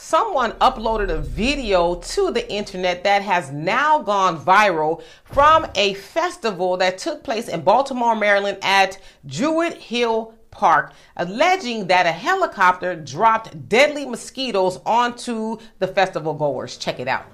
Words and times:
someone 0.00 0.52
uploaded 0.52 1.10
a 1.10 1.20
video 1.20 1.94
to 1.96 2.30
the 2.30 2.50
internet 2.50 3.04
that 3.04 3.20
has 3.20 3.52
now 3.52 4.00
gone 4.00 4.38
viral 4.38 5.02
from 5.24 5.66
a 5.74 5.92
festival 5.94 6.78
that 6.78 6.96
took 6.96 7.22
place 7.22 7.48
in 7.48 7.60
Baltimore, 7.60 8.16
Maryland 8.16 8.56
at 8.62 8.98
Druid 9.26 9.74
Hill 9.74 10.34
Park, 10.50 10.94
alleging 11.16 11.86
that 11.88 12.06
a 12.06 12.12
helicopter 12.12 12.96
dropped 12.96 13.68
deadly 13.68 14.06
mosquitoes 14.06 14.80
onto 14.86 15.58
the 15.78 15.86
festival 15.86 16.32
goers. 16.32 16.78
Check 16.78 16.98
it 16.98 17.06
out. 17.06 17.26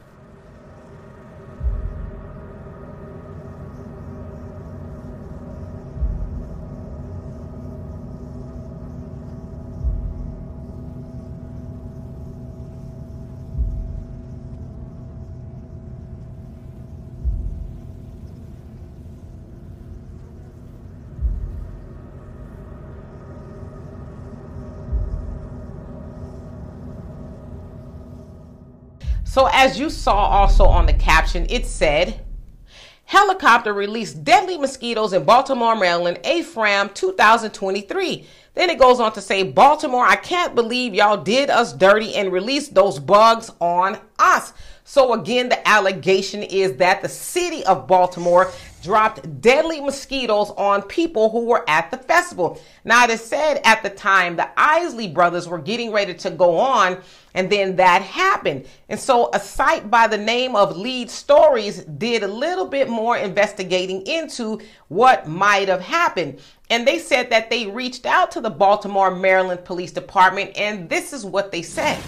So, 29.37 29.51
as 29.53 29.79
you 29.79 29.91
saw 29.91 30.17
also 30.17 30.65
on 30.65 30.87
the 30.87 30.95
caption, 30.95 31.47
it 31.51 31.67
said, 31.67 32.25
Helicopter 33.05 33.75
released 33.75 34.25
deadly 34.25 34.57
mosquitoes 34.57 35.12
in 35.12 35.25
Baltimore, 35.25 35.77
Maryland, 35.77 36.21
AFRAM 36.25 36.95
2023. 36.95 38.27
Then 38.56 38.70
it 38.70 38.78
goes 38.78 39.01
on 39.01 39.12
to 39.12 39.20
say, 39.20 39.42
Baltimore, 39.42 40.06
I 40.06 40.16
can't 40.16 40.55
believe 40.55 40.95
y'all 40.95 41.23
did 41.23 41.51
us 41.51 41.74
dirty 41.74 42.14
and 42.14 42.33
released 42.33 42.74
those 42.74 42.98
bugs 42.98 43.51
on 43.60 43.98
us. 44.19 44.55
So, 44.88 45.12
again, 45.12 45.48
the 45.48 45.69
allegation 45.69 46.42
is 46.42 46.77
that 46.77 47.03
the 47.03 47.08
city 47.08 47.64
of 47.66 47.86
Baltimore 47.86 48.53
dropped 48.84 49.41
deadly 49.41 49.81
mosquitoes 49.81 50.53
on 50.56 50.81
people 50.83 51.28
who 51.28 51.44
were 51.44 51.69
at 51.69 51.91
the 51.91 51.98
festival. 51.98 52.62
Now, 52.84 53.03
it 53.03 53.11
is 53.11 53.20
said 53.20 53.61
at 53.64 53.83
the 53.83 53.91
time 53.91 54.36
the 54.36 54.48
Isley 54.56 55.09
brothers 55.09 55.48
were 55.48 55.59
getting 55.59 55.91
ready 55.91 56.14
to 56.14 56.31
go 56.31 56.56
on, 56.56 57.03
and 57.34 57.50
then 57.50 57.75
that 57.77 58.00
happened. 58.00 58.66
And 58.88 58.98
so, 58.98 59.28
a 59.34 59.41
site 59.41 59.91
by 59.91 60.06
the 60.06 60.19
name 60.19 60.55
of 60.55 60.77
Lead 60.77 61.11
Stories 61.11 61.83
did 61.83 62.22
a 62.22 62.28
little 62.28 62.66
bit 62.66 62.88
more 62.88 63.16
investigating 63.16 64.06
into 64.06 64.61
what 64.86 65.27
might 65.27 65.66
have 65.66 65.81
happened. 65.81 66.38
And 66.69 66.86
they 66.86 66.98
said 66.98 67.31
that 67.31 67.50
they 67.50 67.67
reached 67.67 68.06
out 68.06 68.33
to 68.33 68.41
the 68.41 68.50
Baltimore, 68.50 69.14
Maryland 69.14 69.64
Police 69.64 69.92
Department, 69.92 70.56
and 70.56 70.89
this 70.89 71.12
is 71.12 71.25
what 71.25 71.53
they 71.53 71.62
said. 71.62 72.03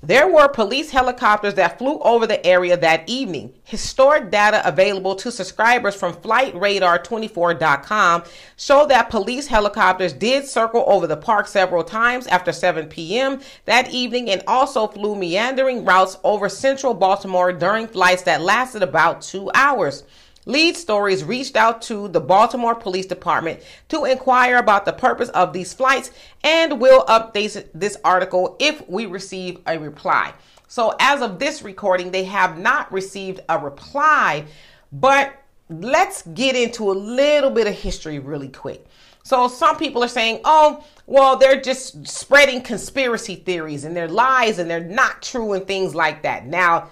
There 0.00 0.28
were 0.28 0.46
police 0.46 0.90
helicopters 0.90 1.54
that 1.54 1.76
flew 1.76 1.98
over 1.98 2.24
the 2.24 2.46
area 2.46 2.76
that 2.76 3.08
evening. 3.08 3.52
Historic 3.64 4.30
data 4.30 4.62
available 4.66 5.16
to 5.16 5.32
subscribers 5.32 5.96
from 5.96 6.14
FlightRadar24.com 6.14 8.22
show 8.56 8.86
that 8.86 9.10
police 9.10 9.48
helicopters 9.48 10.12
did 10.12 10.46
circle 10.46 10.84
over 10.86 11.08
the 11.08 11.16
park 11.16 11.48
several 11.48 11.82
times 11.82 12.28
after 12.28 12.52
7 12.52 12.86
p.m. 12.86 13.40
that 13.64 13.90
evening 13.90 14.30
and 14.30 14.44
also 14.46 14.86
flew 14.86 15.16
meandering 15.16 15.84
routes 15.84 16.16
over 16.22 16.48
central 16.48 16.94
Baltimore 16.94 17.52
during 17.52 17.88
flights 17.88 18.22
that 18.22 18.40
lasted 18.40 18.84
about 18.84 19.20
two 19.20 19.50
hours. 19.52 20.04
Lead 20.48 20.78
Stories 20.78 21.24
reached 21.24 21.56
out 21.56 21.82
to 21.82 22.08
the 22.08 22.20
Baltimore 22.20 22.74
Police 22.74 23.04
Department 23.04 23.60
to 23.90 24.06
inquire 24.06 24.56
about 24.56 24.86
the 24.86 24.94
purpose 24.94 25.28
of 25.28 25.52
these 25.52 25.74
flights 25.74 26.10
and 26.42 26.80
will 26.80 27.04
update 27.04 27.66
this 27.74 27.98
article 28.02 28.56
if 28.58 28.88
we 28.88 29.04
receive 29.04 29.60
a 29.66 29.78
reply. 29.78 30.32
So, 30.66 30.94
as 31.00 31.20
of 31.20 31.38
this 31.38 31.60
recording, 31.60 32.10
they 32.10 32.24
have 32.24 32.58
not 32.58 32.90
received 32.90 33.40
a 33.50 33.58
reply, 33.58 34.46
but 34.90 35.34
let's 35.68 36.22
get 36.22 36.56
into 36.56 36.90
a 36.90 36.94
little 36.94 37.50
bit 37.50 37.66
of 37.66 37.74
history 37.74 38.18
really 38.18 38.48
quick. 38.48 38.86
So, 39.24 39.48
some 39.48 39.76
people 39.76 40.02
are 40.02 40.08
saying, 40.08 40.40
oh, 40.46 40.82
well, 41.06 41.36
they're 41.36 41.60
just 41.60 42.08
spreading 42.08 42.62
conspiracy 42.62 43.34
theories 43.34 43.84
and 43.84 43.94
they're 43.94 44.08
lies 44.08 44.58
and 44.58 44.70
they're 44.70 44.80
not 44.80 45.20
true 45.20 45.52
and 45.52 45.66
things 45.66 45.94
like 45.94 46.22
that. 46.22 46.46
Now, 46.46 46.88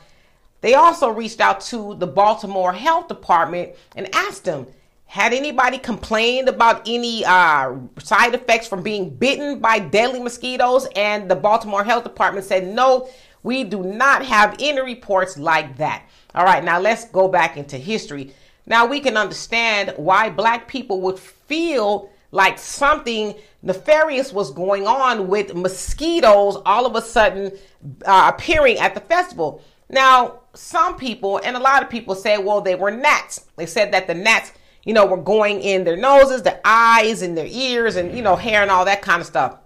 they 0.61 0.75
also 0.75 1.09
reached 1.09 1.41
out 1.41 1.61
to 1.63 1.95
the 1.95 2.07
Baltimore 2.07 2.73
Health 2.73 3.09
Department 3.09 3.75
and 3.95 4.15
asked 4.15 4.45
them, 4.45 4.67
had 5.07 5.33
anybody 5.33 5.79
complained 5.79 6.49
about 6.49 6.83
any 6.87 7.25
uh, 7.25 7.77
side 7.99 8.35
effects 8.35 8.67
from 8.67 8.83
being 8.83 9.09
bitten 9.11 9.61
by 9.61 9.79
deadly 9.79 10.21
mosquitoes? 10.21 10.89
And 10.97 11.31
the 11.31 11.37
Baltimore 11.37 11.85
Health 11.85 12.03
Department 12.03 12.45
said, 12.45 12.67
no, 12.67 13.09
we 13.43 13.63
do 13.63 13.85
not 13.85 14.25
have 14.25 14.57
any 14.59 14.81
reports 14.81 15.39
like 15.39 15.77
that. 15.77 16.03
All 16.35 16.45
right, 16.45 16.65
now 16.65 16.81
let's 16.81 17.05
go 17.05 17.29
back 17.29 17.57
into 17.57 17.79
history. 17.79 18.35
Now 18.67 18.85
we 18.85 18.99
can 18.99 19.17
understand 19.17 19.95
why 19.97 20.29
black 20.29 20.67
people 20.67 21.01
would 21.03 21.19
feel 21.19 22.11
like 22.33 22.59
something 22.59 23.35
nefarious 23.63 24.33
was 24.33 24.51
going 24.51 24.87
on 24.87 25.29
with 25.29 25.55
mosquitoes 25.55 26.57
all 26.67 26.85
of 26.85 26.97
a 26.97 27.01
sudden 27.01 27.53
uh, 28.05 28.33
appearing 28.35 28.79
at 28.79 28.95
the 28.95 29.01
festival. 29.01 29.63
Now, 29.89 30.41
some 30.55 30.97
people 30.97 31.41
and 31.45 31.57
a 31.57 31.61
lot 31.61 31.83
of 31.83 31.91
people 31.91 32.15
say, 32.15 32.39
well, 32.39 32.61
they 32.61 32.75
were 32.75 32.91
gnats. 32.91 33.47
They 33.57 33.67
said 33.67 33.93
that 33.93 34.07
the 34.07 34.15
gnats, 34.15 34.53
you 34.85 34.95
know, 34.95 35.07
were 35.07 35.17
going 35.17 35.61
in 35.61 35.85
their 35.85 35.97
noses, 35.97 36.43
their 36.43 36.61
eyes, 36.65 37.23
and 37.23 37.37
their 37.37 37.49
ears, 37.49 37.97
and, 37.97 38.17
you 38.17 38.23
know, 38.23 38.37
hair 38.37 38.63
and 38.63 38.71
all 38.71 38.85
that 38.85 39.03
kind 39.03 39.21
of 39.21 39.27
stuff. 39.27 39.59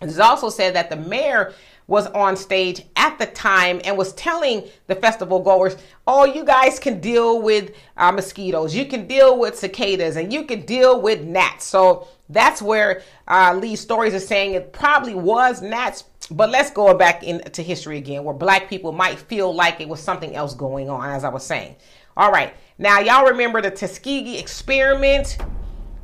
It's 0.00 0.18
also 0.18 0.50
said 0.50 0.74
that 0.74 0.90
the 0.90 0.96
mayor 0.96 1.54
was 1.86 2.06
on 2.08 2.36
stage 2.36 2.84
at 2.96 3.18
the 3.18 3.26
time 3.26 3.80
and 3.84 3.96
was 3.96 4.12
telling 4.14 4.64
the 4.86 4.94
festival 4.94 5.40
goers, 5.40 5.76
oh, 6.06 6.24
you 6.24 6.44
guys 6.44 6.78
can 6.78 7.00
deal 7.00 7.42
with 7.42 7.72
uh, 7.96 8.12
mosquitoes, 8.12 8.74
you 8.74 8.86
can 8.86 9.06
deal 9.06 9.38
with 9.38 9.58
cicadas, 9.58 10.16
and 10.16 10.32
you 10.32 10.44
can 10.44 10.64
deal 10.64 11.00
with 11.00 11.22
gnats. 11.22 11.66
So 11.66 12.08
that's 12.28 12.62
where 12.62 13.02
uh, 13.28 13.58
Lead 13.60 13.76
Stories 13.76 14.14
are 14.14 14.20
saying 14.20 14.54
it 14.54 14.72
probably 14.72 15.14
was 15.14 15.60
gnats 15.60 16.04
but 16.32 16.50
let's 16.50 16.70
go 16.70 16.94
back 16.94 17.22
into 17.22 17.62
history 17.62 17.98
again, 17.98 18.24
where 18.24 18.34
black 18.34 18.68
people 18.68 18.92
might 18.92 19.18
feel 19.18 19.54
like 19.54 19.80
it 19.80 19.88
was 19.88 20.00
something 20.00 20.34
else 20.34 20.54
going 20.54 20.88
on, 20.88 21.08
as 21.10 21.24
I 21.24 21.28
was 21.28 21.44
saying. 21.44 21.76
All 22.16 22.30
right, 22.30 22.54
now 22.78 23.00
y'all 23.00 23.26
remember 23.26 23.60
the 23.60 23.70
Tuskegee 23.70 24.38
experiment 24.38 25.38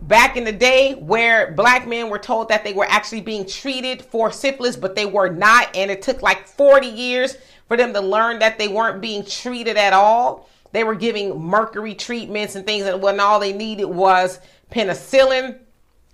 back 0.03 0.37
in 0.37 0.45
the 0.45 0.53
day 0.53 0.95
where 0.95 1.53
black 1.53 1.87
men 1.87 2.09
were 2.09 2.19
told 2.19 2.49
that 2.49 2.65
they 2.65 2.73
were 2.73 2.87
actually 2.89 3.21
being 3.21 3.47
treated 3.47 4.03
for 4.03 4.31
syphilis, 4.31 4.77
but 4.77 4.95
they 4.95 5.07
were 5.07 5.29
not, 5.29 5.75
and 5.75 5.91
it 5.91 6.03
took 6.03 6.23
like 6.23 6.47
40 6.47 6.87
years 6.87 7.37
for 7.67 7.77
them 7.77 7.93
to 7.93 8.01
learn 8.01 8.39
that 8.39 8.59
they 8.59 8.69
weren't 8.69 9.01
being 9.01 9.25
treated 9.25 9.77
at 9.77 9.93
all. 9.93 10.49
They 10.73 10.85
were 10.85 10.95
giving 10.95 11.41
mercury 11.41 11.95
treatments 11.95 12.55
and 12.55 12.65
things, 12.67 12.87
and 12.87 13.03
when 13.03 13.21
all 13.21 13.41
they 13.41 13.53
needed 13.53 13.87
was 13.87 14.41
penicillin. 14.71 15.59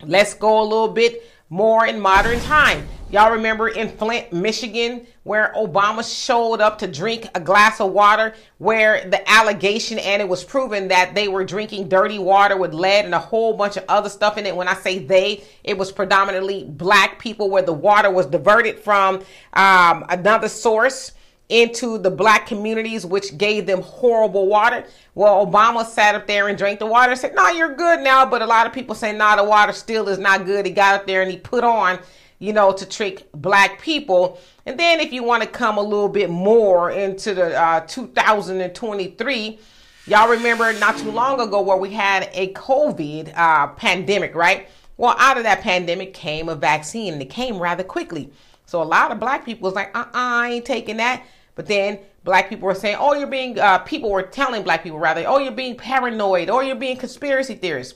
Let's 0.03 0.35
go 0.35 0.61
a 0.61 0.63
little 0.63 0.89
bit 0.89 1.31
more 1.49 1.87
in 1.87 2.01
modern 2.01 2.41
time. 2.41 2.87
Y'all 3.11 3.33
remember 3.33 3.69
in 3.69 3.89
Flint, 3.89 4.33
Michigan, 4.33 5.07
where 5.23 5.53
Obama 5.57 6.03
showed 6.03 6.61
up 6.61 6.79
to 6.79 6.89
drink 6.89 7.29
a 7.35 7.41
glass 7.41 7.81
of 7.81 7.93
water, 7.93 8.35
where 8.59 9.09
the 9.09 9.31
allegation 9.31 9.99
and 9.99 10.21
it 10.21 10.29
was 10.29 10.43
proven 10.43 10.89
that 10.89 11.15
they 11.15 11.29
were 11.29 11.45
drinking 11.45 11.89
dirty 11.89 12.19
water 12.19 12.57
with 12.57 12.75
lead 12.75 13.05
and 13.05 13.15
a 13.15 13.19
whole 13.19 13.57
bunch 13.57 13.77
of 13.77 13.85
other 13.89 14.09
stuff 14.09 14.37
in 14.37 14.47
it. 14.47 14.57
When 14.57 14.69
I 14.69 14.75
say 14.75 14.99
they, 14.99 15.45
it 15.63 15.79
was 15.79 15.93
predominantly 15.93 16.65
black 16.65 17.19
people, 17.21 17.51
where 17.51 17.63
the 17.63 17.73
water 17.73 18.11
was 18.11 18.27
diverted 18.27 18.81
from 18.81 19.23
um, 19.53 20.05
another 20.09 20.49
source 20.49 21.13
into 21.51 21.99
the 21.99 22.11
black 22.11 22.47
communities, 22.47 23.05
which 23.05 23.37
gave 23.37 23.67
them 23.67 23.83
horrible 23.83 24.47
water. 24.47 24.85
Well, 25.15 25.47
Obama 25.47 25.85
sat 25.87 26.15
up 26.15 26.27
there 26.27 26.49
and 26.49 26.57
drank 26.57 26.79
the 26.79 26.87
water 26.87 27.13
and 27.13 27.21
said, 27.21 27.35
No, 27.35 27.49
you're 27.51 27.75
good 27.75 28.01
now. 28.01 28.25
But 28.27 28.43
a 28.43 28.47
lot 28.47 28.67
of 28.67 28.73
people 28.73 28.95
say, 28.95 29.13
No, 29.13 29.37
the 29.37 29.45
water 29.45 29.73
still 29.73 30.09
is 30.09 30.19
not 30.19 30.47
good. 30.47 30.65
He 30.65 30.73
got 30.73 31.01
up 31.01 31.07
there 31.07 31.23
and 31.23 31.31
he 31.31 31.37
put 31.37 31.63
on 31.63 31.99
you 32.45 32.53
know, 32.53 32.73
to 32.73 32.87
trick 32.87 33.27
black 33.33 33.81
people. 33.81 34.39
And 34.67 34.79
then 34.79 35.01
if 35.01 35.15
you 35.15 35.23
want 35.23 35.43
to 35.43 35.49
come 35.49 35.79
a 35.79 35.83
little 35.83 36.11
bit 36.11 36.29
more 36.29 36.91
into 36.91 37.33
the 37.33 37.59
uh, 37.59 37.81
2023, 37.87 39.59
y'all 40.07 40.29
remember 40.29 40.73
not 40.75 40.99
too 40.99 41.11
long 41.11 41.41
ago 41.41 41.63
where 41.63 41.79
we 41.79 41.91
had 41.91 42.29
a 42.35 42.53
COVID 42.53 43.35
uh, 43.35 43.69
pandemic, 43.69 44.35
right? 44.35 44.69
Well, 44.99 45.17
out 45.19 45.39
of 45.39 45.45
that 45.45 45.63
pandemic 45.63 46.13
came 46.13 46.51
a 46.51 46.55
vaccine 46.55 47.15
and 47.15 47.23
it 47.23 47.31
came 47.31 47.59
rather 47.59 47.83
quickly. 47.83 48.31
So 48.67 48.83
a 48.83 48.85
lot 48.85 49.11
of 49.11 49.19
black 49.19 49.47
people 49.47 49.67
was 49.67 49.75
like, 49.75 49.97
uh-uh, 49.97 50.11
I 50.13 50.51
ain't 50.51 50.67
taking 50.67 50.99
that. 50.99 51.25
But 51.55 51.67
then 51.67 51.99
black 52.25 52.51
people 52.51 52.67
were 52.67 52.75
saying, 52.75 52.97
oh, 53.01 53.15
you're 53.15 53.27
being, 53.27 53.59
uh, 53.59 53.79
people 53.79 54.11
were 54.11 54.23
telling 54.23 54.65
black 54.65 54.83
people 54.83 54.99
rather, 54.99 55.25
oh, 55.27 55.39
you're 55.39 55.53
being 55.53 55.77
paranoid 55.77 56.51
or 56.51 56.63
you're 56.63 56.77
being 56.77 56.99
conspiracy 56.99 57.55
theorists. 57.55 57.95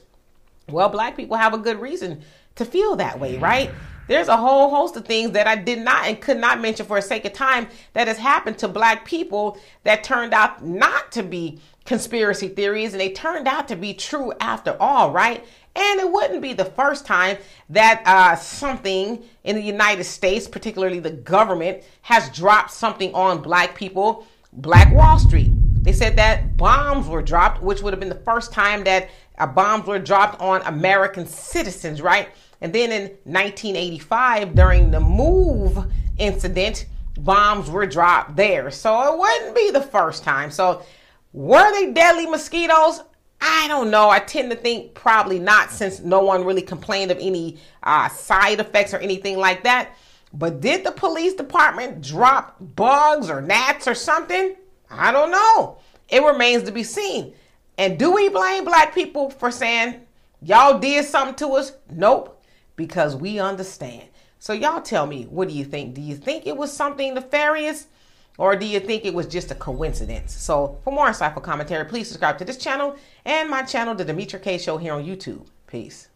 Well, 0.70 0.88
black 0.88 1.16
people 1.16 1.36
have 1.36 1.52
a 1.52 1.58
good 1.58 1.80
reason 1.80 2.22
to 2.54 2.64
feel 2.64 2.96
that 2.96 3.20
way, 3.20 3.36
right? 3.38 3.70
There's 4.08 4.28
a 4.28 4.36
whole 4.36 4.70
host 4.70 4.96
of 4.96 5.04
things 5.04 5.32
that 5.32 5.46
I 5.46 5.54
did 5.54 5.80
not 5.80 6.06
and 6.06 6.20
could 6.20 6.38
not 6.38 6.60
mention 6.60 6.86
for 6.86 6.96
a 6.96 7.02
sake 7.02 7.26
of 7.26 7.34
time 7.34 7.68
that 7.92 8.08
has 8.08 8.18
happened 8.18 8.58
to 8.58 8.68
black 8.68 9.04
people 9.04 9.60
that 9.84 10.02
turned 10.02 10.32
out 10.32 10.64
not 10.64 11.12
to 11.12 11.22
be 11.22 11.60
conspiracy 11.84 12.48
theories 12.48 12.92
and 12.92 13.00
they 13.00 13.12
turned 13.12 13.46
out 13.46 13.68
to 13.68 13.76
be 13.76 13.94
true 13.94 14.32
after 14.40 14.76
all, 14.80 15.10
right? 15.10 15.44
And 15.76 16.00
it 16.00 16.10
wouldn't 16.10 16.42
be 16.42 16.54
the 16.54 16.64
first 16.64 17.06
time 17.06 17.36
that 17.68 18.02
uh, 18.06 18.34
something 18.34 19.22
in 19.44 19.56
the 19.56 19.62
United 19.62 20.04
States, 20.04 20.48
particularly 20.48 20.98
the 21.00 21.10
government, 21.10 21.84
has 22.02 22.30
dropped 22.30 22.70
something 22.72 23.14
on 23.14 23.42
black 23.42 23.74
people. 23.74 24.26
Black 24.52 24.92
Wall 24.94 25.18
Street. 25.18 25.52
They 25.82 25.92
said 25.92 26.16
that 26.16 26.56
bombs 26.56 27.06
were 27.06 27.22
dropped, 27.22 27.62
which 27.62 27.82
would 27.82 27.92
have 27.92 28.00
been 28.00 28.08
the 28.08 28.14
first 28.16 28.52
time 28.52 28.82
that 28.84 29.10
uh, 29.38 29.46
bombs 29.46 29.86
were 29.86 29.98
dropped 29.98 30.40
on 30.40 30.62
American 30.62 31.26
citizens, 31.26 32.02
right? 32.02 32.30
And 32.60 32.72
then 32.72 32.90
in 32.90 33.02
1985, 33.24 34.54
during 34.54 34.90
the 34.90 35.00
MOVE 35.00 35.86
incident, 36.18 36.86
bombs 37.18 37.70
were 37.70 37.86
dropped 37.86 38.36
there. 38.36 38.70
So 38.70 39.14
it 39.14 39.18
wouldn't 39.18 39.54
be 39.54 39.70
the 39.70 39.82
first 39.82 40.24
time. 40.24 40.50
So 40.50 40.82
were 41.32 41.72
they 41.72 41.92
deadly 41.92 42.26
mosquitoes? 42.26 43.02
I 43.40 43.68
don't 43.68 43.90
know. 43.90 44.10
I 44.10 44.18
tend 44.18 44.50
to 44.50 44.56
think 44.56 44.94
probably 44.94 45.38
not, 45.38 45.70
since 45.70 46.00
no 46.00 46.20
one 46.20 46.44
really 46.44 46.62
complained 46.62 47.10
of 47.10 47.18
any 47.20 47.58
uh, 47.82 48.08
side 48.08 48.60
effects 48.60 48.92
or 48.92 48.98
anything 48.98 49.38
like 49.38 49.62
that. 49.62 49.96
But 50.32 50.60
did 50.60 50.84
the 50.84 50.92
police 50.92 51.34
department 51.34 52.02
drop 52.02 52.56
bugs 52.60 53.30
or 53.30 53.40
gnats 53.40 53.86
or 53.86 53.94
something? 53.94 54.56
I 54.90 55.12
don't 55.12 55.30
know. 55.30 55.78
It 56.08 56.22
remains 56.22 56.64
to 56.64 56.72
be 56.72 56.82
seen. 56.82 57.34
And 57.76 57.98
do 57.98 58.12
we 58.12 58.28
blame 58.28 58.64
black 58.64 58.94
people 58.94 59.30
for 59.30 59.50
saying 59.50 60.00
y'all 60.42 60.78
did 60.78 61.04
something 61.04 61.36
to 61.36 61.54
us? 61.54 61.72
Nope, 61.90 62.37
because 62.78 63.14
we 63.14 63.38
understand. 63.38 64.08
So 64.38 64.54
y'all 64.54 64.80
tell 64.80 65.06
me, 65.06 65.24
what 65.24 65.48
do 65.48 65.54
you 65.54 65.64
think? 65.64 65.94
Do 65.94 66.00
you 66.00 66.16
think 66.16 66.46
it 66.46 66.56
was 66.56 66.72
something 66.72 67.12
nefarious? 67.12 67.88
Or 68.38 68.54
do 68.54 68.64
you 68.64 68.78
think 68.78 69.04
it 69.04 69.12
was 69.12 69.26
just 69.26 69.50
a 69.50 69.56
coincidence? 69.56 70.32
So 70.32 70.78
for 70.84 70.92
more 70.92 71.08
insightful 71.08 71.42
commentary, 71.42 71.84
please 71.84 72.06
subscribe 72.06 72.38
to 72.38 72.44
this 72.44 72.56
channel 72.56 72.96
and 73.24 73.50
my 73.50 73.62
channel, 73.62 73.96
The 73.96 74.04
Demetra 74.04 74.40
Kaye 74.40 74.58
Show 74.58 74.78
here 74.78 74.94
on 74.94 75.04
YouTube. 75.04 75.48
Peace. 75.66 76.07